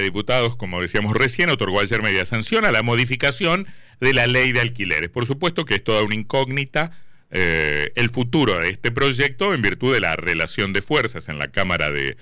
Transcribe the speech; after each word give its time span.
de 0.00 0.04
Diputados, 0.06 0.56
como 0.56 0.80
decíamos 0.80 1.16
recién, 1.16 1.50
otorgó 1.50 1.80
ayer 1.80 2.02
media 2.02 2.24
sanción 2.24 2.64
a 2.64 2.72
la 2.72 2.82
modificación 2.82 3.66
de 4.00 4.14
la 4.14 4.26
ley 4.26 4.52
de 4.52 4.60
alquileres. 4.60 5.10
Por 5.10 5.26
supuesto 5.26 5.64
que 5.64 5.76
es 5.76 5.84
toda 5.84 6.02
una 6.02 6.14
incógnita 6.14 6.92
eh, 7.32 7.92
el 7.94 8.10
futuro 8.10 8.58
de 8.58 8.70
este 8.70 8.90
proyecto 8.90 9.54
en 9.54 9.62
virtud 9.62 9.94
de 9.94 10.00
la 10.00 10.16
relación 10.16 10.72
de 10.72 10.82
fuerzas 10.82 11.28
en 11.28 11.38
la 11.38 11.48
Cámara 11.48 11.90
de, 11.92 12.16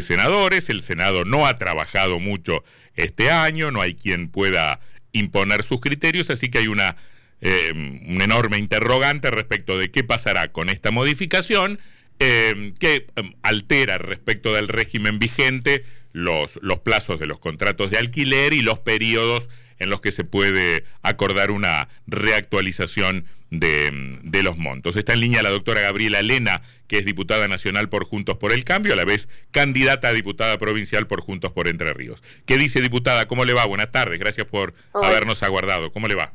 Senadores. 0.00 0.70
El 0.70 0.82
Senado 0.82 1.24
no 1.24 1.46
ha 1.46 1.58
trabajado 1.58 2.18
mucho 2.20 2.64
este 2.94 3.30
año, 3.30 3.70
no 3.70 3.80
hay 3.80 3.94
quien 3.94 4.28
pueda 4.28 4.80
imponer 5.12 5.64
sus 5.64 5.80
criterios, 5.80 6.30
así 6.30 6.48
que 6.48 6.58
hay 6.58 6.68
una, 6.68 6.96
eh, 7.40 7.72
un 7.72 8.22
enorme 8.22 8.58
interrogante 8.58 9.30
respecto 9.30 9.76
de 9.78 9.90
qué 9.90 10.04
pasará 10.04 10.52
con 10.52 10.70
esta 10.70 10.90
modificación 10.90 11.78
eh, 12.20 12.72
que 12.78 13.06
altera 13.42 13.98
respecto 13.98 14.54
del 14.54 14.68
régimen 14.68 15.18
vigente 15.18 15.84
los, 16.12 16.58
los 16.62 16.80
plazos 16.80 17.18
de 17.20 17.26
los 17.26 17.38
contratos 17.38 17.90
de 17.90 17.98
alquiler 17.98 18.52
y 18.52 18.62
los 18.62 18.78
periodos 18.78 19.48
en 19.78 19.90
los 19.90 20.00
que 20.00 20.12
se 20.12 20.24
puede 20.24 20.84
acordar 21.02 21.50
una 21.50 21.88
reactualización 22.06 23.24
de, 23.50 24.18
de, 24.22 24.42
los 24.42 24.56
montos. 24.56 24.96
Está 24.96 25.12
en 25.12 25.20
línea 25.20 25.42
la 25.42 25.50
doctora 25.50 25.80
Gabriela 25.80 26.22
Lena, 26.22 26.62
que 26.86 26.98
es 26.98 27.04
diputada 27.04 27.48
nacional 27.48 27.88
por 27.88 28.04
Juntos 28.04 28.36
por 28.38 28.52
el 28.52 28.64
Cambio, 28.64 28.94
a 28.94 28.96
la 28.96 29.04
vez 29.04 29.28
candidata 29.50 30.08
a 30.08 30.12
diputada 30.12 30.56
provincial 30.56 31.06
por 31.06 31.20
Juntos 31.20 31.52
por 31.52 31.68
Entre 31.68 31.92
Ríos. 31.92 32.22
¿Qué 32.46 32.56
dice 32.56 32.80
diputada? 32.80 33.26
¿Cómo 33.26 33.44
le 33.44 33.52
va? 33.54 33.66
Buenas 33.66 33.90
tardes, 33.90 34.18
gracias 34.18 34.46
por 34.46 34.74
habernos 34.94 35.42
aguardado. 35.42 35.92
¿Cómo 35.92 36.08
le 36.08 36.14
va? 36.14 36.32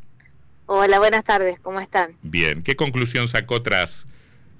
Hola, 0.66 1.00
buenas 1.00 1.24
tardes, 1.24 1.60
¿cómo 1.62 1.80
están? 1.80 2.18
Bien, 2.22 2.62
¿qué 2.62 2.76
conclusión 2.76 3.30
sacó 3.30 3.62
tras 3.62 4.06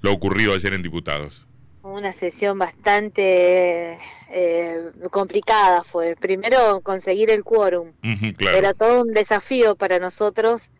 lo 0.00 0.12
ocurrido 0.12 0.54
ayer 0.54 0.72
en 0.72 0.82
diputados? 0.82 1.47
Una 1.82 2.12
sesión 2.12 2.58
bastante 2.58 3.98
eh, 4.30 4.90
complicada 5.10 5.84
fue. 5.84 6.16
Primero 6.16 6.80
conseguir 6.80 7.30
el 7.30 7.44
quórum. 7.44 7.92
Era 8.54 8.74
todo 8.74 9.02
un 9.02 9.12
desafío 9.12 9.76
para 9.76 9.98
nosotros 9.98 10.70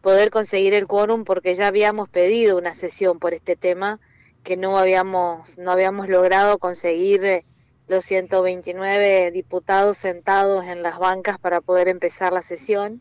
poder 0.00 0.30
conseguir 0.30 0.74
el 0.74 0.86
quórum 0.86 1.24
porque 1.24 1.54
ya 1.54 1.66
habíamos 1.66 2.08
pedido 2.08 2.58
una 2.58 2.72
sesión 2.72 3.18
por 3.18 3.34
este 3.34 3.56
tema 3.56 4.00
que 4.42 4.58
no 4.58 4.76
habíamos 4.76 5.56
no 5.56 5.72
habíamos 5.72 6.08
logrado 6.08 6.58
conseguir 6.58 7.24
eh, 7.24 7.44
los 7.88 8.04
129 8.04 9.30
diputados 9.30 9.96
sentados 9.96 10.66
en 10.66 10.82
las 10.82 10.98
bancas 10.98 11.38
para 11.38 11.60
poder 11.62 11.88
empezar 11.88 12.32
la 12.32 12.42
sesión. 12.42 13.00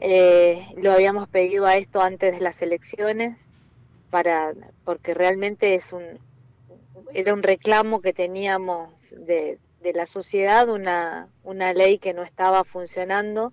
Eh, 0.00 0.66
lo 0.76 0.92
habíamos 0.92 1.28
pedido 1.28 1.66
a 1.66 1.76
esto 1.76 2.02
antes 2.02 2.34
de 2.34 2.40
las 2.40 2.60
elecciones 2.60 3.38
para 4.10 4.52
porque 4.84 5.14
realmente 5.14 5.76
es 5.76 5.92
un 5.92 6.18
era 7.14 7.34
un 7.34 7.42
reclamo 7.42 8.00
que 8.00 8.12
teníamos 8.12 9.14
de, 9.16 9.58
la 9.94 10.06
sociedad, 10.06 10.68
una, 10.68 11.28
una 11.42 11.72
ley 11.72 11.98
que 11.98 12.14
no 12.14 12.22
estaba 12.22 12.64
funcionando 12.64 13.52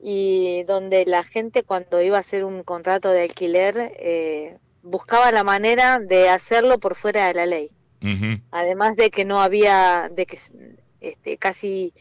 y 0.00 0.62
donde 0.64 1.06
la 1.06 1.24
gente 1.24 1.62
cuando 1.62 2.02
iba 2.02 2.16
a 2.16 2.20
hacer 2.20 2.44
un 2.44 2.62
contrato 2.62 3.10
de 3.10 3.22
alquiler 3.22 3.92
eh, 3.98 4.58
buscaba 4.82 5.32
la 5.32 5.44
manera 5.44 5.98
de 5.98 6.28
hacerlo 6.28 6.78
por 6.78 6.94
fuera 6.94 7.26
de 7.28 7.34
la 7.34 7.46
ley. 7.46 7.70
Además 8.52 8.94
de 8.94 9.10
que 9.10 9.24
no 9.24 9.40
había, 9.40 10.08
de 10.14 10.24
que 10.24 10.38
este, 11.00 11.36
casi 11.36 11.92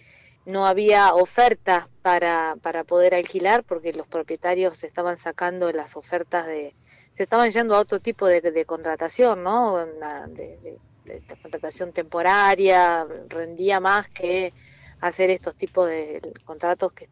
no 0.48 0.66
había 0.66 1.14
ofertas 1.14 1.88
para, 2.02 2.56
para 2.62 2.86
poder 2.86 3.14
alquilar 3.14 3.66
porque 3.66 3.92
los 3.92 4.08
propietarios 4.08 4.82
estaban 4.86 5.18
sacando 5.18 5.74
las 5.74 5.98
ofertas 5.98 6.48
de, 6.48 6.74
se 7.16 7.24
estaban 7.24 7.50
yendo 7.50 7.76
a 7.76 7.80
otro 7.80 8.00
tipo 8.00 8.26
de, 8.28 8.64
contratación, 8.66 9.44
¿no? 9.44 9.86
De, 10.28 10.78
contratación 11.42 11.92
temporaria, 11.92 13.06
rendía 13.28 13.82
más 13.82 14.08
que 14.08 14.54
hacer 15.02 15.30
estos 15.32 15.56
tipos 15.56 15.90
de 15.90 16.22
conseguir 16.46 16.94
que 16.94 17.10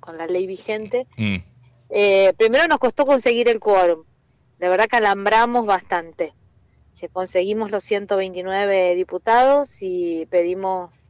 con 0.00 0.18
la 0.18 0.26
ley 0.26 0.48
vigente. 0.48 1.06
Mm. 1.16 1.36
Eh, 1.90 2.32
primero 2.36 2.66
nos 2.66 2.78
costó 2.78 3.06
conseguir 3.06 3.48
el 3.48 3.60
quórum, 3.60 4.02
de 4.58 4.68
verdad 4.68 4.88
que 4.88 4.96
alambramos 4.96 5.66
bastante. 5.66 6.34
conseguimos 7.08 7.70
los 7.70 7.84
129 7.84 8.96
diputados 8.96 9.82
y 9.82 10.26
pedimos 10.26 11.05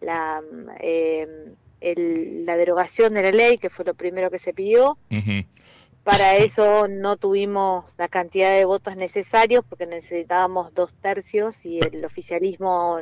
la, 0.00 0.42
eh, 0.80 1.54
la 1.80 2.56
derogación 2.56 3.14
de 3.14 3.22
la 3.22 3.32
ley, 3.32 3.58
que 3.58 3.70
fue 3.70 3.84
lo 3.84 3.94
primero 3.94 4.30
que 4.30 4.38
se 4.38 4.52
pidió. 4.52 4.98
Para 6.06 6.36
eso 6.36 6.86
no 6.86 7.16
tuvimos 7.16 7.96
la 7.98 8.06
cantidad 8.06 8.56
de 8.56 8.64
votos 8.64 8.94
necesarios 8.94 9.64
porque 9.68 9.86
necesitábamos 9.86 10.72
dos 10.72 10.94
tercios 10.94 11.66
y 11.66 11.80
el 11.80 12.04
oficialismo 12.04 13.00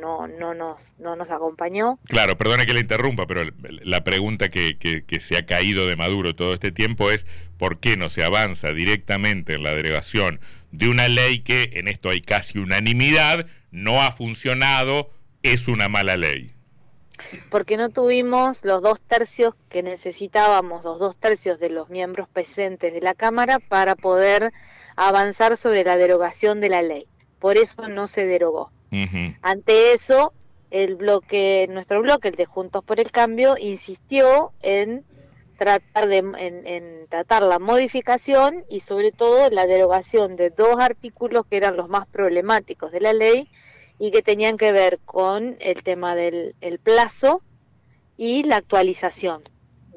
no, 0.00 0.26
no, 0.26 0.52
nos, 0.52 0.94
no 0.98 1.14
nos 1.14 1.30
acompañó. 1.30 2.00
Claro, 2.06 2.36
perdone 2.36 2.66
que 2.66 2.74
le 2.74 2.80
interrumpa, 2.80 3.28
pero 3.28 3.48
la 3.84 4.02
pregunta 4.02 4.48
que, 4.48 4.76
que, 4.76 5.20
se 5.20 5.36
ha 5.36 5.46
caído 5.46 5.86
de 5.86 5.94
Maduro 5.94 6.34
todo 6.34 6.54
este 6.54 6.72
tiempo 6.72 7.12
es 7.12 7.24
¿por 7.56 7.78
qué 7.78 7.96
no 7.96 8.08
se 8.08 8.24
avanza 8.24 8.72
directamente 8.72 9.54
en 9.54 9.62
la 9.62 9.72
delegación 9.76 10.40
de 10.72 10.88
una 10.88 11.06
ley 11.06 11.38
que, 11.38 11.70
en 11.74 11.86
esto 11.86 12.10
hay 12.10 12.20
casi 12.20 12.58
unanimidad, 12.58 13.46
no 13.70 14.02
ha 14.02 14.10
funcionado, 14.10 15.13
es 15.44 15.68
una 15.68 15.88
mala 15.88 16.16
ley? 16.16 16.54
porque 17.50 17.76
no 17.76 17.90
tuvimos 17.90 18.64
los 18.64 18.82
dos 18.82 19.00
tercios 19.00 19.54
que 19.68 19.82
necesitábamos, 19.82 20.84
los 20.84 20.98
dos 20.98 21.16
tercios 21.16 21.58
de 21.58 21.70
los 21.70 21.88
miembros 21.88 22.28
presentes 22.28 22.92
de 22.92 23.00
la 23.00 23.14
Cámara 23.14 23.58
para 23.60 23.94
poder 23.94 24.52
avanzar 24.96 25.56
sobre 25.56 25.84
la 25.84 25.96
derogación 25.96 26.60
de 26.60 26.68
la 26.68 26.82
ley. 26.82 27.06
Por 27.38 27.56
eso 27.56 27.88
no 27.88 28.06
se 28.06 28.26
derogó. 28.26 28.70
Ante 29.42 29.92
eso, 29.92 30.32
el 30.70 30.94
bloque, 30.94 31.66
nuestro 31.68 32.00
bloque, 32.00 32.28
el 32.28 32.36
de 32.36 32.46
Juntos 32.46 32.84
por 32.84 33.00
el 33.00 33.10
Cambio, 33.10 33.56
insistió 33.58 34.52
en 34.62 35.04
tratar 35.56 36.08
de 36.08 36.18
en 36.18 37.06
tratar 37.08 37.42
la 37.42 37.58
modificación 37.58 38.64
y 38.68 38.80
sobre 38.80 39.12
todo 39.12 39.50
la 39.50 39.66
derogación 39.66 40.36
de 40.36 40.50
dos 40.50 40.80
artículos 40.80 41.46
que 41.46 41.56
eran 41.56 41.76
los 41.76 41.88
más 41.88 42.06
problemáticos 42.06 42.92
de 42.92 43.00
la 43.00 43.12
ley 43.12 43.48
y 43.98 44.10
que 44.10 44.22
tenían 44.22 44.56
que 44.56 44.72
ver 44.72 44.98
con 45.04 45.56
el 45.60 45.82
tema 45.82 46.14
del 46.14 46.54
plazo 46.82 47.42
y 48.16 48.44
la 48.44 48.56
actualización 48.56 49.42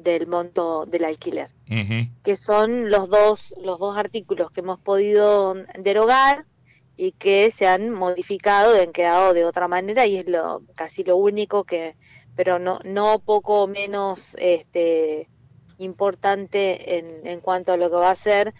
del 0.00 0.26
monto 0.26 0.86
del 0.86 1.04
alquiler, 1.04 1.50
que 2.22 2.36
son 2.36 2.90
los 2.90 3.08
dos, 3.08 3.54
los 3.60 3.78
dos 3.78 3.96
artículos 3.96 4.50
que 4.50 4.60
hemos 4.60 4.78
podido 4.80 5.54
derogar 5.78 6.46
y 6.96 7.12
que 7.12 7.50
se 7.50 7.66
han 7.66 7.90
modificado 7.90 8.76
y 8.76 8.80
han 8.80 8.92
quedado 8.92 9.34
de 9.34 9.44
otra 9.44 9.68
manera 9.68 10.06
y 10.06 10.16
es 10.16 10.26
lo 10.26 10.62
casi 10.74 11.04
lo 11.04 11.16
único 11.16 11.64
que, 11.64 11.96
pero 12.34 12.58
no, 12.58 12.80
no 12.84 13.18
poco 13.20 13.66
menos 13.66 14.36
este, 14.38 15.28
importante 15.78 16.98
en, 16.98 17.26
en 17.26 17.40
cuanto 17.40 17.72
a 17.72 17.76
lo 17.76 17.90
que 17.90 17.96
va 17.96 18.10
a 18.10 18.16
ser 18.16 18.54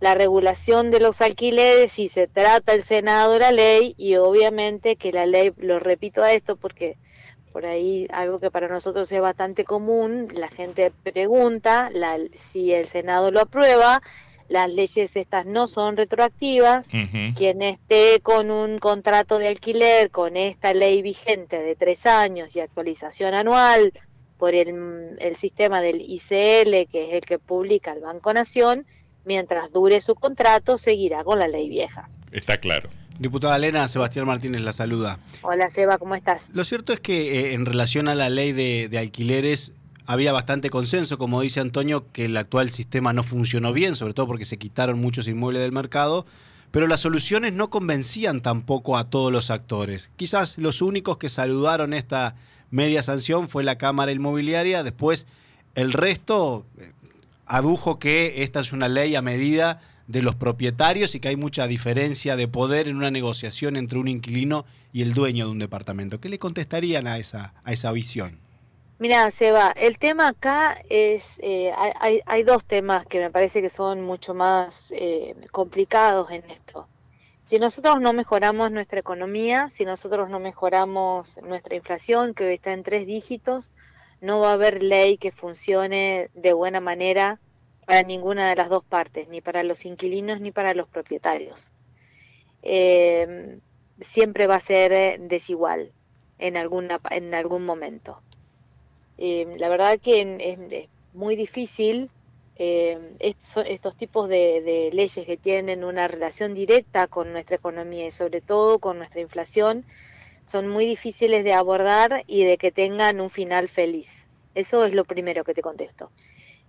la 0.00 0.14
regulación 0.14 0.90
de 0.90 0.98
los 0.98 1.20
alquileres 1.20 1.92
si 1.92 2.08
se 2.08 2.26
trata 2.26 2.72
el 2.72 2.82
Senado 2.82 3.34
de 3.34 3.38
la 3.40 3.52
ley 3.52 3.94
y 3.98 4.16
obviamente 4.16 4.96
que 4.96 5.12
la 5.12 5.26
ley, 5.26 5.52
lo 5.58 5.78
repito 5.78 6.22
a 6.22 6.32
esto 6.32 6.56
porque 6.56 6.96
por 7.52 7.66
ahí 7.66 8.06
algo 8.12 8.40
que 8.40 8.50
para 8.50 8.68
nosotros 8.68 9.10
es 9.12 9.20
bastante 9.20 9.64
común, 9.64 10.28
la 10.34 10.48
gente 10.48 10.92
pregunta 11.02 11.90
la, 11.92 12.18
si 12.32 12.72
el 12.72 12.86
Senado 12.86 13.30
lo 13.30 13.40
aprueba, 13.40 14.02
las 14.48 14.70
leyes 14.70 15.14
estas 15.14 15.46
no 15.46 15.66
son 15.66 15.96
retroactivas, 15.96 16.88
quien 17.36 17.62
esté 17.62 18.20
con 18.20 18.50
un 18.50 18.78
contrato 18.78 19.38
de 19.38 19.48
alquiler 19.48 20.10
con 20.10 20.36
esta 20.36 20.74
ley 20.74 21.02
vigente 21.02 21.60
de 21.60 21.76
tres 21.76 22.06
años 22.06 22.56
y 22.56 22.60
actualización 22.60 23.34
anual 23.34 23.92
por 24.38 24.54
el, 24.54 25.16
el 25.20 25.36
sistema 25.36 25.80
del 25.80 26.00
ICL, 26.00 26.88
que 26.90 27.08
es 27.08 27.12
el 27.12 27.20
que 27.20 27.38
publica 27.38 27.92
el 27.92 28.00
Banco 28.00 28.32
Nación, 28.32 28.86
mientras 29.24 29.72
dure 29.72 30.00
su 30.00 30.14
contrato, 30.14 30.78
seguirá 30.78 31.24
con 31.24 31.38
la 31.38 31.48
ley 31.48 31.68
vieja. 31.68 32.08
Está 32.32 32.58
claro. 32.58 32.90
Diputada 33.20 33.56
Elena, 33.56 33.86
Sebastián 33.86 34.26
Martínez 34.26 34.62
la 34.62 34.72
saluda. 34.72 35.18
Hola 35.42 35.68
Seba, 35.68 35.98
¿cómo 35.98 36.14
estás? 36.14 36.48
Lo 36.54 36.64
cierto 36.64 36.94
es 36.94 37.00
que 37.00 37.40
eh, 37.40 37.52
en 37.52 37.66
relación 37.66 38.08
a 38.08 38.14
la 38.14 38.30
ley 38.30 38.52
de, 38.52 38.96
alquileres 38.98 39.74
había 40.06 40.32
bastante 40.32 40.70
consenso, 40.70 41.18
como 41.18 41.42
dice 41.42 41.60
Antonio, 41.60 42.06
que 42.12 42.24
el 42.24 42.36
actual 42.38 42.70
sistema 42.70 43.12
no 43.12 43.22
funcionó 43.22 43.74
bien, 43.74 43.94
sobre 43.94 44.14
todo 44.14 44.26
porque 44.26 44.46
se 44.46 44.56
quitaron 44.56 44.98
muchos 45.00 45.28
inmuebles 45.28 45.60
del 45.60 45.72
mercado, 45.72 46.24
pero 46.70 46.86
las 46.86 47.00
soluciones 47.00 47.52
no 47.52 47.68
convencían 47.68 48.40
tampoco 48.40 48.96
a 48.96 49.10
todos 49.10 49.30
los 49.30 49.50
actores. 49.50 50.10
Quizás 50.16 50.56
los 50.56 50.80
únicos 50.80 51.18
que 51.18 51.28
saludaron 51.28 51.92
esta 51.92 52.36
media 52.70 53.02
sanción 53.02 53.48
fue 53.48 53.64
la 53.64 53.76
Cámara 53.76 54.12
Inmobiliaria, 54.12 54.82
después 54.82 55.26
el 55.74 55.92
resto 55.92 56.64
eh, 56.78 56.92
adujo 57.50 57.98
que 57.98 58.44
esta 58.44 58.60
es 58.60 58.72
una 58.72 58.88
ley 58.88 59.16
a 59.16 59.22
medida 59.22 59.80
de 60.06 60.22
los 60.22 60.36
propietarios 60.36 61.16
y 61.16 61.20
que 61.20 61.28
hay 61.28 61.36
mucha 61.36 61.66
diferencia 61.66 62.36
de 62.36 62.46
poder 62.46 62.86
en 62.86 62.96
una 62.96 63.10
negociación 63.10 63.76
entre 63.76 63.98
un 63.98 64.06
inquilino 64.06 64.64
y 64.92 65.02
el 65.02 65.14
dueño 65.14 65.46
de 65.46 65.50
un 65.50 65.58
departamento. 65.58 66.20
¿Qué 66.20 66.28
le 66.28 66.38
contestarían 66.38 67.08
a 67.08 67.18
esa, 67.18 67.54
a 67.64 67.72
esa 67.72 67.90
visión? 67.90 68.38
Mira, 69.00 69.28
Seba, 69.32 69.72
el 69.72 69.98
tema 69.98 70.28
acá 70.28 70.80
es, 70.88 71.24
eh, 71.38 71.72
hay, 71.98 72.20
hay, 72.24 72.42
dos 72.44 72.64
temas 72.64 73.04
que 73.06 73.18
me 73.18 73.30
parece 73.30 73.60
que 73.62 73.68
son 73.68 74.00
mucho 74.02 74.32
más 74.32 74.86
eh, 74.90 75.34
complicados 75.50 76.30
en 76.30 76.48
esto. 76.50 76.86
Si 77.48 77.58
nosotros 77.58 78.00
no 78.00 78.12
mejoramos 78.12 78.70
nuestra 78.70 79.00
economía, 79.00 79.68
si 79.70 79.84
nosotros 79.84 80.30
no 80.30 80.38
mejoramos 80.38 81.36
nuestra 81.42 81.74
inflación, 81.74 82.32
que 82.32 82.44
hoy 82.44 82.54
está 82.54 82.72
en 82.72 82.84
tres 82.84 83.08
dígitos, 83.08 83.72
no 84.20 84.40
va 84.40 84.50
a 84.50 84.54
haber 84.54 84.82
ley 84.82 85.18
que 85.18 85.32
funcione 85.32 86.30
de 86.34 86.52
buena 86.52 86.80
manera 86.80 87.40
para 87.86 88.02
ninguna 88.02 88.48
de 88.48 88.56
las 88.56 88.68
dos 88.68 88.84
partes, 88.84 89.28
ni 89.28 89.40
para 89.40 89.62
los 89.62 89.84
inquilinos 89.84 90.40
ni 90.40 90.52
para 90.52 90.74
los 90.74 90.86
propietarios. 90.88 91.70
Eh, 92.62 93.58
siempre 94.00 94.46
va 94.46 94.56
a 94.56 94.60
ser 94.60 94.92
eh, 94.92 95.16
desigual 95.20 95.92
en, 96.38 96.56
alguna, 96.56 97.00
en 97.10 97.34
algún 97.34 97.64
momento. 97.64 98.20
Eh, 99.18 99.56
la 99.58 99.68
verdad 99.68 99.98
que 99.98 100.20
es, 100.70 100.88
muy 101.12 101.34
difícil 101.34 102.10
estos, 102.56 103.96
tipos 103.96 104.28
de, 104.28 104.90
leyes 104.92 105.26
que 105.26 105.36
tienen 105.38 105.82
una 105.82 106.06
relación 106.06 106.54
directa 106.54 107.06
con 107.08 107.32
nuestra 107.32 107.56
economía 107.56 108.06
y 108.06 108.10
sobre 108.10 108.42
todo 108.42 108.78
con 108.78 108.98
nuestra 108.98 109.20
inflación 109.20 109.84
son 110.50 110.68
muy 110.68 110.84
difíciles 110.84 111.44
de 111.44 111.52
abordar 111.52 112.24
y 112.26 112.44
de 112.44 112.58
que 112.58 112.72
tengan 112.72 113.20
un 113.20 113.30
final 113.30 113.68
feliz. 113.68 114.24
Eso 114.54 114.84
es 114.84 114.92
lo 114.94 115.04
primero 115.04 115.44
que 115.44 115.54
te 115.54 115.62
contesto. 115.62 116.10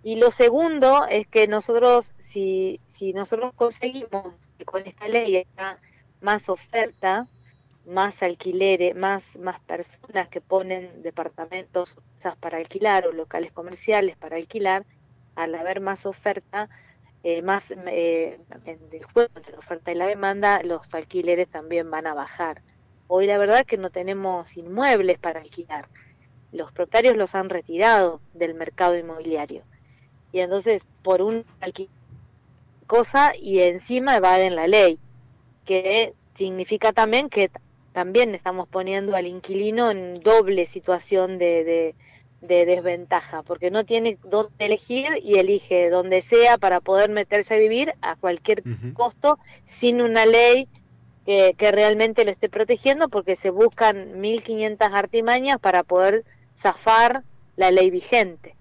Y 0.03 0.15
lo 0.17 0.29
segundo 0.29 1.05
es 1.07 1.27
que 1.27 1.47
nosotros, 1.47 2.13
si, 2.17 2.79
si 2.85 3.13
nosotros 3.13 3.53
conseguimos 3.55 4.35
que 4.57 4.65
con 4.65 4.85
esta 4.85 5.07
ley 5.07 5.37
haya 5.37 5.79
más 6.21 6.47
oferta, 6.49 7.27
más 7.85 8.21
alquileres, 8.21 8.95
más, 8.95 9.37
más 9.37 9.59
personas 9.61 10.29
que 10.29 10.41
ponen 10.41 11.01
departamentos 11.01 11.95
para 12.39 12.57
alquilar 12.57 13.07
o 13.07 13.11
locales 13.11 13.51
comerciales 13.51 14.15
para 14.15 14.35
alquilar, 14.35 14.85
al 15.35 15.55
haber 15.55 15.81
más 15.81 16.05
oferta, 16.05 16.69
eh, 17.23 17.41
más 17.41 17.71
eh, 17.71 18.39
en 18.65 18.79
el 18.91 19.03
juego 19.05 19.31
entre 19.35 19.53
la 19.53 19.59
oferta 19.59 19.91
y 19.91 19.95
la 19.95 20.05
demanda, 20.05 20.61
los 20.63 20.93
alquileres 20.93 21.47
también 21.49 21.89
van 21.89 22.05
a 22.05 22.13
bajar. 22.13 22.61
Hoy 23.13 23.27
la 23.27 23.37
verdad 23.37 23.59
es 23.59 23.65
que 23.65 23.77
no 23.77 23.89
tenemos 23.89 24.55
inmuebles 24.55 25.17
para 25.17 25.41
alquilar. 25.41 25.89
Los 26.53 26.71
propietarios 26.71 27.17
los 27.17 27.35
han 27.35 27.49
retirado 27.49 28.21
del 28.33 28.53
mercado 28.53 28.97
inmobiliario 28.97 29.63
y 30.31 30.39
entonces 30.39 30.83
por 31.03 31.21
un 31.21 31.43
cosa 32.87 33.33
y 33.35 33.59
encima 33.59 34.15
evaden 34.15 34.55
la 34.55 34.65
ley, 34.65 34.97
que 35.65 36.13
significa 36.35 36.93
también 36.93 37.27
que 37.27 37.51
también 37.91 38.33
estamos 38.33 38.69
poniendo 38.69 39.13
al 39.13 39.27
inquilino 39.27 39.91
en 39.91 40.21
doble 40.21 40.65
situación 40.65 41.37
de, 41.37 41.93
de, 42.39 42.65
desventaja, 42.65 43.43
porque 43.43 43.71
no 43.71 43.83
tiene 43.83 44.19
dónde 44.23 44.53
elegir 44.59 45.19
y 45.21 45.37
elige 45.37 45.89
donde 45.89 46.21
sea 46.21 46.57
para 46.57 46.79
poder 46.79 47.09
meterse 47.09 47.55
a 47.55 47.59
vivir 47.59 47.93
a 48.01 48.15
cualquier 48.15 48.63
costo 48.93 49.37
sin 49.65 50.01
una 50.01 50.25
ley 50.25 50.69
que, 51.25 51.55
que, 51.57 51.71
realmente 51.71 52.25
lo 52.25 52.31
esté 52.31 52.49
protegiendo, 52.49 53.09
porque 53.09 53.35
se 53.35 53.49
buscan 53.49 54.21
1.500 54.21 54.91
artimañas 54.93 55.59
para 55.59 55.83
poder 55.83 56.23
zafar 56.55 57.23
la 57.55 57.71
ley 57.71 57.89
vigente. 57.89 58.55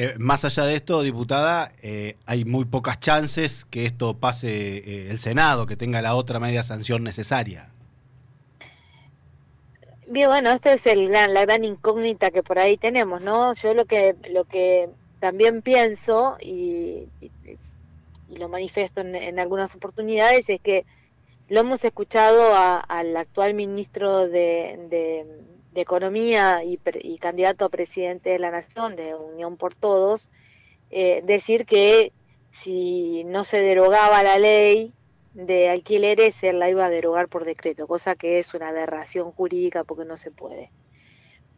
Eh, 0.00 0.14
más 0.16 0.44
allá 0.44 0.64
de 0.64 0.76
esto, 0.76 1.02
diputada, 1.02 1.72
eh, 1.82 2.14
hay 2.24 2.44
muy 2.44 2.64
pocas 2.64 3.00
chances 3.00 3.64
que 3.64 3.84
esto 3.84 4.14
pase 4.14 4.78
eh, 4.78 5.08
el 5.10 5.18
Senado, 5.18 5.66
que 5.66 5.74
tenga 5.74 6.00
la 6.00 6.14
otra 6.14 6.38
media 6.38 6.62
sanción 6.62 7.02
necesaria. 7.02 7.70
Bien, 10.06 10.28
bueno, 10.28 10.52
esta 10.52 10.72
es 10.72 10.86
el 10.86 11.10
la 11.10 11.44
gran 11.44 11.64
incógnita 11.64 12.30
que 12.30 12.44
por 12.44 12.60
ahí 12.60 12.76
tenemos, 12.76 13.20
¿no? 13.20 13.52
Yo 13.54 13.74
lo 13.74 13.86
que, 13.86 14.14
lo 14.30 14.44
que 14.44 14.88
también 15.18 15.62
pienso 15.62 16.36
y, 16.40 17.08
lo 18.30 18.48
manifiesto 18.48 19.00
en, 19.00 19.40
algunas 19.40 19.74
oportunidades 19.74 20.48
es 20.48 20.60
que 20.60 20.86
lo 21.48 21.60
hemos 21.60 21.84
escuchado 21.84 22.54
al 22.54 23.16
actual 23.16 23.54
ministro 23.54 24.28
de 24.28 25.26
Economía 25.74 26.62
y, 26.64 26.78
candidato 27.18 27.64
a 27.64 27.68
presidente 27.68 28.30
de 28.30 28.38
la 28.38 28.50
Nación 28.50 28.96
de 28.96 29.14
Unión 29.14 29.56
por 29.56 29.76
Todos, 29.76 30.28
eh, 30.90 31.22
decir 31.24 31.66
que 31.66 32.12
si 32.50 33.24
no 33.24 33.44
se 33.44 33.60
derogaba 33.60 34.22
la 34.22 34.38
ley 34.38 34.92
de 35.34 35.68
alquileres, 35.68 36.42
él 36.42 36.58
la 36.58 36.70
iba 36.70 36.86
a 36.86 36.90
derogar 36.90 37.28
por 37.28 37.44
decreto, 37.44 37.86
cosa 37.86 38.16
que 38.16 38.38
es 38.38 38.54
una 38.54 38.68
aberración 38.68 39.30
jurídica 39.30 39.84
porque 39.84 40.04
no 40.04 40.16
se 40.16 40.30
puede. 40.30 40.72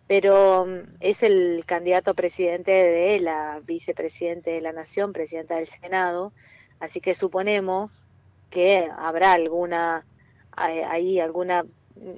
Pero 0.06 0.66
mm, 0.66 0.96
es 1.00 1.22
el 1.22 1.64
candidato 1.64 2.10
a 2.10 2.14
presidente 2.14 2.72
de 2.72 3.20
la 3.20 3.60
vicepresidente 3.64 4.50
de 4.50 4.60
la 4.60 4.72
Nación, 4.72 5.12
presidenta 5.12 5.56
del 5.56 5.66
Senado, 5.66 6.32
así 6.80 7.00
que 7.00 7.14
suponemos 7.14 8.09
que 8.50 8.90
habrá 8.98 9.32
alguna 9.32 10.06
ahí 10.52 11.20
alguna 11.20 11.64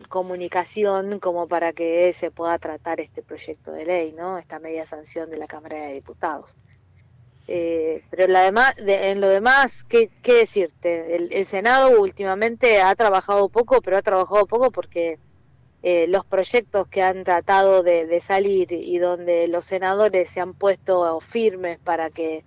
comunicación 0.08 1.18
como 1.18 1.48
para 1.48 1.72
que 1.72 2.12
se 2.12 2.30
pueda 2.30 2.58
tratar 2.58 3.00
este 3.00 3.22
proyecto 3.22 3.72
de 3.72 3.84
ley, 3.84 4.12
¿no? 4.12 4.38
Esta 4.38 4.58
media 4.58 4.86
sanción 4.86 5.30
de 5.30 5.38
la 5.38 5.46
Cámara 5.46 5.76
de 5.76 5.94
Diputados. 5.94 6.56
Eh, 7.48 8.04
pero 8.10 8.28
la 8.28 8.42
demás, 8.42 8.74
en 8.78 9.20
lo 9.20 9.28
demás, 9.28 9.84
¿qué, 9.84 10.10
qué 10.22 10.34
decirte? 10.34 11.16
El, 11.16 11.44
Senado 11.44 12.00
últimamente 12.00 12.80
ha 12.80 12.94
trabajado 12.94 13.48
poco, 13.48 13.80
pero 13.82 13.98
ha 13.98 14.02
trabajado 14.02 14.46
poco 14.46 14.70
porque 14.70 15.18
eh, 15.82 16.06
los 16.06 16.24
proyectos 16.24 16.86
que 16.86 17.02
han 17.02 17.24
tratado 17.24 17.82
de, 17.82 18.20
salir 18.20 18.72
y 18.72 18.98
donde 18.98 19.48
los 19.48 19.64
senadores 19.64 20.30
se 20.30 20.40
han 20.40 20.54
puesto 20.54 21.20
firmes 21.20 21.78
para 21.80 22.10
que 22.10 22.44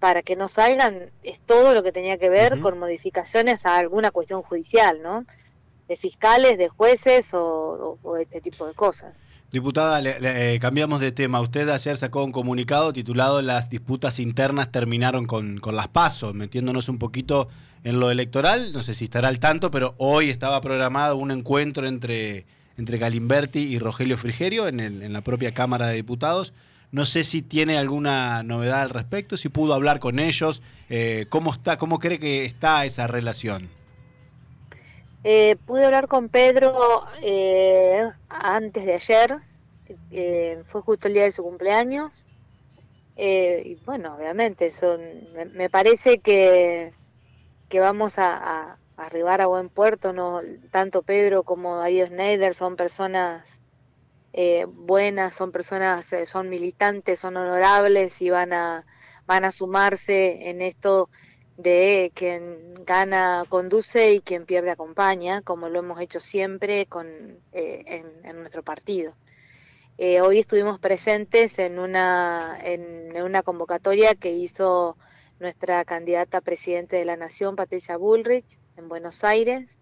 para 0.00 0.22
que 0.22 0.34
no 0.34 0.48
salgan 0.48 1.10
es 1.22 1.38
todo 1.40 1.74
lo 1.74 1.82
que 1.82 1.92
tenía 1.92 2.18
que 2.18 2.28
ver 2.28 2.58
con 2.60 2.78
modificaciones 2.78 3.66
a 3.66 3.76
alguna 3.76 4.10
cuestión 4.10 4.42
judicial, 4.42 5.00
¿no? 5.02 5.24
de 5.90 5.96
fiscales, 5.96 6.56
de 6.56 6.68
jueces 6.68 7.30
o, 7.34 7.98
este 8.20 8.40
tipo 8.40 8.64
de 8.64 8.74
cosas. 8.74 9.12
Diputada, 9.50 10.00
le, 10.00 10.54
eh, 10.54 10.60
cambiamos 10.60 11.00
de 11.00 11.10
tema. 11.10 11.40
Usted 11.40 11.68
ayer 11.68 11.96
sacó 11.96 12.24
un 12.24 12.30
comunicado 12.30 12.92
titulado 12.92 13.42
Las 13.42 13.68
disputas 13.68 14.20
internas 14.20 14.70
terminaron 14.70 15.26
con, 15.26 15.58
con 15.58 15.74
las 15.74 15.88
pasos, 15.88 16.32
metiéndonos 16.32 16.88
un 16.88 17.00
poquito 17.00 17.48
en 17.82 17.98
lo 17.98 18.12
electoral. 18.12 18.72
No 18.72 18.84
sé 18.84 18.94
si 18.94 19.04
estará 19.04 19.26
al 19.26 19.40
tanto, 19.40 19.72
pero 19.72 19.96
hoy 19.98 20.30
estaba 20.30 20.60
programado 20.60 21.16
un 21.16 21.32
encuentro 21.32 21.88
entre, 21.88 22.46
entre 22.76 22.98
Galimberti 22.98 23.58
y 23.58 23.80
Rogelio 23.80 24.16
Frigerio 24.16 24.68
en, 24.68 24.78
en 24.78 25.12
la 25.12 25.22
propia 25.22 25.52
Cámara 25.52 25.88
de 25.88 25.96
Diputados. 25.96 26.52
No 26.92 27.04
sé 27.04 27.24
si 27.24 27.42
tiene 27.42 27.78
alguna 27.78 28.42
novedad 28.42 28.82
al 28.82 28.90
respecto, 28.90 29.36
si 29.36 29.48
pudo 29.48 29.74
hablar 29.74 30.00
con 30.00 30.18
ellos, 30.18 30.62
eh, 30.88 31.26
cómo 31.28 31.52
está, 31.52 31.78
cómo 31.78 31.98
cree 31.98 32.18
que 32.18 32.44
está 32.44 32.84
esa 32.84 33.06
relación. 33.06 33.70
Eh, 35.22 35.56
pude 35.66 35.84
hablar 35.84 36.08
con 36.08 36.30
Pedro 36.30 37.06
eh, 37.22 38.10
antes 38.28 38.86
de 38.86 38.94
ayer, 38.94 39.36
eh, 40.10 40.62
fue 40.64 40.80
justo 40.80 41.08
el 41.08 41.14
día 41.14 41.24
de 41.24 41.32
su 41.32 41.42
cumpleaños. 41.42 42.24
y 43.16 43.74
bueno, 43.84 44.16
obviamente, 44.16 44.70
son, 44.70 45.00
me, 45.52 45.68
parece 45.68 46.20
que, 46.20 46.94
que 47.68 47.80
vamos 47.80 48.18
a, 48.18 48.78
arribar 48.96 49.40
a 49.42 49.46
buen 49.46 49.68
puerto. 49.68 50.12
No, 50.14 50.40
tanto 50.70 51.02
Pedro 51.02 51.42
como 51.42 51.76
Darío 51.76 52.06
Schneider 52.06 52.54
son 52.54 52.76
personas 52.76 53.59
buenas, 54.68 55.34
son 55.34 55.52
personas, 55.52 56.14
son 56.26 56.48
militantes, 56.48 57.20
son 57.20 57.36
honorables 57.36 58.20
y 58.22 58.30
van 58.30 58.52
a, 58.52 58.86
van 59.26 59.44
a 59.44 59.50
sumarse 59.50 60.50
en 60.50 60.60
esto 60.62 61.08
de 61.56 62.10
quien 62.14 62.74
gana 62.84 63.44
conduce 63.48 64.12
y 64.14 64.20
quien 64.20 64.46
pierde 64.46 64.70
acompaña, 64.70 65.42
como 65.42 65.68
lo 65.68 65.80
hemos 65.80 66.00
hecho 66.00 66.20
siempre 66.20 66.86
con, 66.86 67.06
eh, 67.52 68.04
en, 68.24 68.38
nuestro 68.38 68.62
partido. 68.62 69.14
Eh, 69.98 70.22
hoy 70.22 70.38
estuvimos 70.38 70.78
presentes 70.78 71.58
en 71.58 71.78
una, 71.78 72.58
en, 72.62 73.20
una 73.22 73.42
convocatoria 73.42 74.14
que 74.14 74.32
hizo 74.32 74.96
nuestra 75.38 75.84
candidata 75.84 76.38
a 76.38 76.40
presidente 76.40 76.96
de 76.96 77.04
la 77.04 77.16
Nación, 77.16 77.56
Patricia 77.56 77.96
Bullrich, 77.96 78.58
en 78.76 78.88
Buenos 78.88 79.24
Aires. 79.24 79.78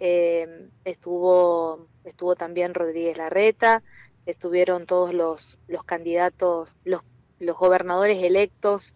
Eh, 0.00 0.68
estuvo, 0.84 1.86
estuvo 2.04 2.34
también 2.34 2.72
Rodríguez 2.72 3.18
Larreta, 3.18 3.82
estuvieron 4.24 4.86
todos 4.86 5.12
los, 5.12 5.58
los 5.68 5.84
candidatos, 5.84 6.74
los, 6.84 7.02
los 7.38 7.56
gobernadores 7.56 8.22
electos 8.22 8.94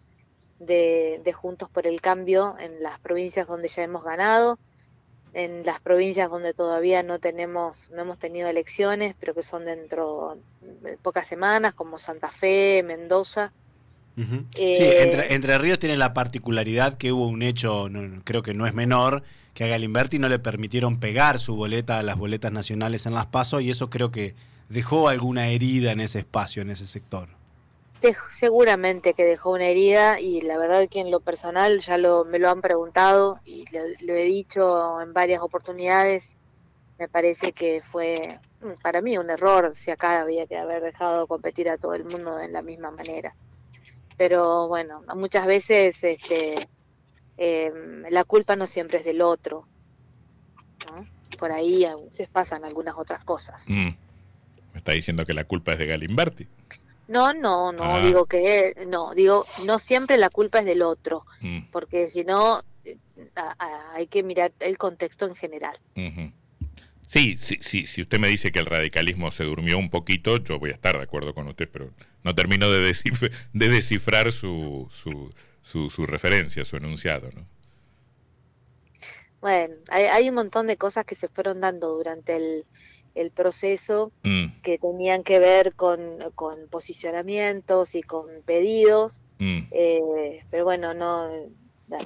de, 0.58 1.34
Juntos 1.34 1.68
por 1.68 1.87
el 1.87 2.00
Cambio 2.00 2.56
en 2.58 2.82
las 2.82 2.99
provincias 2.99 3.46
donde 3.46 3.68
ya 3.68 3.82
hemos 3.82 4.02
ganado, 4.02 4.58
en 5.34 5.66
las 5.66 5.80
provincias 5.80 6.30
donde 6.30 6.54
todavía 6.54 7.02
no 7.02 7.18
tenemos, 7.18 7.90
no 7.90 8.02
hemos 8.02 8.18
tenido 8.18 8.49
elecciones, 8.49 9.14
pero 9.18 9.34
que 9.34 9.42
son 9.42 9.64
dentro 9.64 10.38
de 10.82 10.96
pocas 10.96 11.26
semanas, 11.26 11.75
como 11.75 11.99
Santa 11.99 12.28
Fe, 12.28 12.82
Mendoza. 12.82 13.52
Eh, 14.16 14.75
sí, 14.78 15.32
entre, 15.34 15.58
Ríos 15.58 15.80
tiene 15.80 15.96
la 15.96 16.14
particularidad 16.14 16.96
que 16.96 17.12
hubo 17.12 17.26
un 17.26 17.42
hecho, 17.42 17.90
creo 18.23 18.44
que 18.44 18.54
no 18.54 18.66
es 18.66 18.73
menor, 18.73 19.25
que 19.54 19.64
a 19.64 19.68
Galimberti 19.68 20.18
no 20.18 20.28
le 20.28 20.40
permitieron 20.40 20.99
pegar 20.99 21.38
su 21.38 21.56
boleta 21.56 21.99
a 21.99 22.02
las 22.02 22.18
boletas 22.18 22.52
nacionales 22.52 23.06
en 23.06 23.14
las 23.14 23.26
PASO 23.26 23.61
y 23.61 23.70
eso 23.70 23.88
creo 23.88 24.11
que 24.11 24.34
dejó 24.68 25.08
alguna 25.08 25.46
herida 25.46 25.92
en 25.92 26.00
ese 26.00 26.18
espacio, 26.18 26.62
en 26.62 26.70
ese 26.70 26.87
sector. 26.87 27.28
seguramente 28.30 29.14
que 29.14 29.25
dejó 29.25 29.52
una 29.52 29.66
herida 29.66 30.20
y 30.20 30.40
la 30.40 30.58
verdad 30.58 30.88
que 30.88 31.00
en 31.00 31.11
lo 31.11 31.20
personal 31.20 31.78
ya 31.80 31.96
lo, 31.96 32.25
me 32.25 32.38
lo 32.38 32.50
han 32.50 32.61
preguntado 32.61 33.40
y 33.44 33.64
lo, 34.00 34.14
he 34.14 34.25
dicho 34.25 35.00
en 35.00 35.12
varias 35.12 35.40
oportunidades. 35.40 36.37
Me 36.99 37.08
parece 37.08 37.52
que 37.52 37.82
fue 37.90 38.40
mm, 38.61 38.80
para 38.82 39.00
mí 39.00 39.16
un 39.18 39.30
error 39.30 39.75
si 39.75 39.90
acá 39.90 40.20
había 40.20 40.46
que 40.46 40.58
haber 40.58 40.82
dejado 40.82 41.26
competir 41.26 41.68
a 41.68 41.78
todo 41.78 41.94
el 41.94 42.04
mundo 42.04 42.40
en 42.40 42.52
la 42.52 42.62
misma 42.62 42.90
manera. 42.90 43.34
Pero 44.16 44.68
bueno, 44.68 45.02
muchas 45.14 45.46
veces 45.46 46.02
este, 46.04 46.68
em, 47.37 48.03
la 48.11 48.25
culpa 48.25 48.57
no 48.57 48.67
siempre 48.67 48.99
es 48.99 49.05
del 49.05 49.23
otro. 49.23 49.67
Por 51.38 51.53
ahí 51.53 51.85
a 51.85 51.97
veces 51.97 52.29
pasan 52.29 52.64
algunas 52.64 52.95
otras 52.97 53.25
cosas. 53.25 53.69
Mm. 53.69 53.91
Me 54.73 54.79
está 54.79 54.93
diciendo 54.93 55.25
que 55.25 55.35
la 55.35 55.45
culpa 55.45 55.73
es 55.73 55.79
de 55.79 55.87
Galimberti. 55.87 56.47
No, 57.07 57.35
no, 57.35 57.73
no, 57.73 57.97
ah. 57.97 58.00
digo 58.00 58.26
que 58.26 58.75
no, 58.88 59.14
digo, 59.14 59.45
no 59.64 59.79
siempre 59.79 60.17
la 60.17 60.31
culpa 60.31 60.61
es 60.61 60.64
del 60.64 60.83
otro, 60.83 61.26
mm. 61.41 61.67
porque 61.71 62.09
si 62.09 62.25
no, 62.25 62.62
eh, 62.85 62.97
hay 63.95 64.07
que 64.07 64.23
mirar 64.23 64.53
el 64.61 64.79
contexto 64.79 65.26
en 65.26 65.35
general. 65.35 65.79
Sí, 67.07 67.37
sí, 67.38 67.59
sí, 67.61 67.87
si 67.87 68.03
usted 68.03 68.19
me 68.19 68.29
dice 68.29 68.50
que 68.50 68.59
el 68.59 68.67
radicalismo 68.67 69.31
se 69.31 69.45
durmió 69.45 69.79
un 69.79 69.91
poquito, 69.91 70.38
yo 70.38 70.59
voy 70.59 70.71
a 70.71 70.75
estar 70.75 70.97
de 70.97 71.03
acuerdo 71.03 71.35
con 71.35 71.47
usted, 71.49 71.69
pero 71.71 71.91
no 72.23 72.35
termino 72.35 72.71
de, 72.71 72.81
descifrar, 72.81 73.31
de 73.53 73.69
descifrar 73.69 74.33
su, 74.33 74.88
su, 74.91 75.31
su, 75.64 75.90
su, 75.90 76.06
referencia, 76.06 76.64
su 76.64 76.76
enunciado, 76.76 77.30
¿no? 77.35 77.44
Bueno, 79.40 79.75
hay, 79.88 80.04
hay 80.04 80.28
un 80.28 80.37
montón 80.37 80.68
de 80.68 80.76
cosas 80.76 81.04
que 81.04 81.16
se 81.16 81.26
fueron 81.28 81.61
dando 81.61 81.88
durante 81.88 82.37
el, 82.37 82.64
el 83.14 83.30
proceso 83.30 84.12
mm. 84.23 84.61
que 84.62 84.78
tenían 84.78 85.23
que 85.23 85.38
ver 85.38 85.75
con, 85.75 86.18
posicionamientos 86.71 87.94
y 87.94 88.02
con 88.02 88.26
pedidos, 88.44 89.23
mm. 89.38 89.68
eh, 89.71 90.44
pero 90.50 90.64
bueno, 90.64 90.94
no 90.94 91.30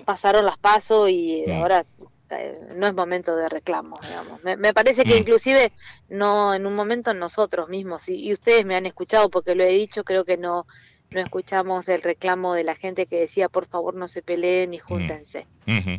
pasaron 0.04 0.44
las 0.44 0.58
pasos 0.58 1.08
y 1.08 1.44
mm. 1.46 1.52
ahora 1.52 1.86
eh, 2.30 2.60
no 2.76 2.86
es 2.86 2.94
momento 2.94 3.36
de 3.36 3.48
reclamo, 3.48 3.98
digamos. 4.02 4.42
Me, 4.44 4.74
parece 4.74 5.04
que 5.04 5.16
inclusive 5.16 5.72
no 6.08 6.54
en 6.54 6.66
un 6.66 6.74
momento 6.74 7.14
nosotros 7.14 7.68
mismos, 7.68 8.08
y, 8.08 8.30
ustedes 8.32 8.66
me 8.66 8.76
han 8.76 8.86
escuchado 8.86 9.30
porque 9.30 9.54
lo 9.54 9.64
he 9.64 9.70
dicho, 9.70 10.04
creo 10.04 10.24
que 10.24 10.36
no 10.36 10.66
no 11.10 11.20
escuchamos 11.20 11.88
el 11.88 12.02
reclamo 12.02 12.54
de 12.54 12.64
la 12.64 12.74
gente 12.74 13.06
que 13.06 13.20
decía 13.20 13.48
por 13.48 13.66
favor 13.66 13.94
no 13.94 14.08
se 14.08 14.22
peleen 14.22 14.74
y 14.74 14.78
júntense. 14.78 15.46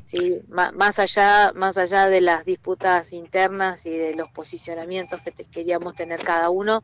¿sí? 0.07 0.41
más 0.49 0.99
allá 0.99 1.51
más 1.55 1.77
allá 1.77 2.07
de 2.07 2.21
las 2.21 2.45
disputas 2.45 3.13
internas 3.13 3.85
y 3.85 3.91
de 3.91 4.15
los 4.15 4.29
posicionamientos 4.29 5.21
que 5.21 5.31
queríamos 5.45 5.95
tener 5.95 6.23
cada 6.23 6.49
uno, 6.49 6.83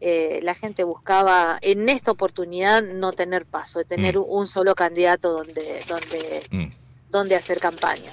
eh, 0.00 0.40
la 0.42 0.54
gente 0.54 0.84
buscaba 0.84 1.58
en 1.60 1.88
esta 1.88 2.10
oportunidad 2.12 2.82
no 2.82 3.12
tener 3.12 3.46
paso, 3.46 3.84
tener 3.84 4.18
mm. 4.18 4.24
un 4.26 4.46
solo 4.46 4.74
candidato 4.74 5.32
donde 5.32 5.82
donde 5.88 6.40
mm. 6.50 6.70
donde 7.10 7.36
hacer 7.36 7.60
campaña. 7.60 8.10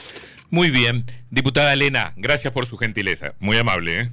Muy 0.50 0.70
bien, 0.70 1.06
diputada 1.30 1.74
Elena, 1.74 2.14
gracias 2.18 2.54
por 2.54 2.66
su 2.66 2.78
gentileza, 2.78 3.36
muy 3.40 3.58
amable. 3.58 4.00
¿eh? 4.00 4.12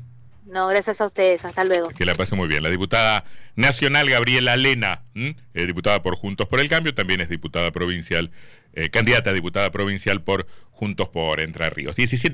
No, 0.52 0.68
gracias 0.68 1.00
a 1.00 1.06
ustedes. 1.06 1.46
Hasta 1.46 1.64
luego. 1.64 1.88
Que 1.88 2.04
la 2.04 2.14
pase 2.14 2.36
muy 2.36 2.46
bien. 2.46 2.62
La 2.62 2.68
diputada 2.68 3.24
nacional 3.56 4.10
Gabriela 4.10 4.54
Lena, 4.58 5.02
diputada 5.54 6.02
por 6.02 6.14
Juntos 6.14 6.46
por 6.46 6.60
el 6.60 6.68
Cambio, 6.68 6.92
también 6.92 7.22
es 7.22 7.30
diputada 7.30 7.70
provincial, 7.70 8.30
eh, 8.74 8.90
candidata 8.90 9.30
a 9.30 9.32
diputada 9.32 9.70
provincial 9.70 10.22
por 10.22 10.46
Juntos 10.70 11.08
por 11.08 11.40
Entre 11.40 11.70
Ríos. 11.70 11.96
17 11.96 12.28